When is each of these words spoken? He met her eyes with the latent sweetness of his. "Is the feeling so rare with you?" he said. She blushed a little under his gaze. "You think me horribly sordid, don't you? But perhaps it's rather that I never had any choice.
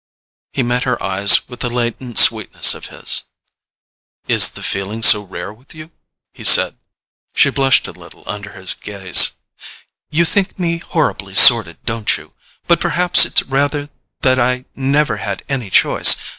He 0.51 0.63
met 0.63 0.81
her 0.81 0.97
eyes 1.03 1.47
with 1.47 1.59
the 1.59 1.69
latent 1.69 2.17
sweetness 2.17 2.73
of 2.73 2.87
his. 2.87 3.25
"Is 4.27 4.49
the 4.49 4.63
feeling 4.63 5.03
so 5.03 5.21
rare 5.21 5.53
with 5.53 5.75
you?" 5.75 5.91
he 6.33 6.43
said. 6.43 6.75
She 7.35 7.51
blushed 7.51 7.87
a 7.87 7.91
little 7.91 8.23
under 8.25 8.53
his 8.53 8.73
gaze. 8.73 9.33
"You 10.09 10.25
think 10.25 10.57
me 10.57 10.79
horribly 10.79 11.35
sordid, 11.35 11.85
don't 11.85 12.17
you? 12.17 12.33
But 12.65 12.79
perhaps 12.81 13.25
it's 13.25 13.43
rather 13.43 13.91
that 14.21 14.39
I 14.39 14.65
never 14.75 15.17
had 15.17 15.43
any 15.47 15.69
choice. 15.69 16.15